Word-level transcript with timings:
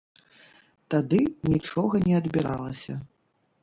Тады 0.93 1.21
нічога 1.53 2.03
не 2.09 2.13
адбіралася. 2.25 2.93